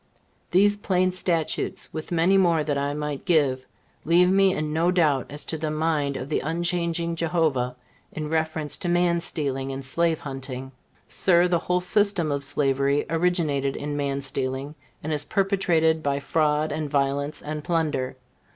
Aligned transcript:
These 0.49 0.77
plain 0.77 1.11
statutes, 1.11 1.93
with 1.93 2.11
many 2.11 2.35
more 2.35 2.63
that 2.63 2.75
I 2.75 2.95
might 2.95 3.23
give, 3.23 3.67
leave 4.03 4.31
me 4.31 4.51
in 4.55 4.73
no 4.73 4.89
doubt 4.89 5.27
as 5.29 5.45
to 5.45 5.59
the 5.59 5.69
mind 5.69 6.17
of 6.17 6.27
the 6.27 6.39
unchanging 6.39 7.15
Jehovah, 7.15 7.75
in 8.11 8.27
reference 8.27 8.77
to 8.77 8.89
man 8.89 9.21
stealing 9.21 9.71
and 9.71 9.85
slave 9.85 10.21
hunting. 10.21 10.71
Sir, 11.07 11.47
the 11.47 11.59
whole 11.59 11.81
system 11.81 12.31
of 12.31 12.43
slavery 12.43 13.05
originated 13.11 13.75
in 13.75 13.95
man 13.95 14.21
stealing, 14.23 14.73
and 15.03 15.13
is 15.13 15.23
perpetuated 15.25 16.01
by 16.01 16.19
fraud 16.19 16.71
and 16.71 16.89
violence 16.89 17.39
and 17.39 17.63
plunder. 17.63 18.15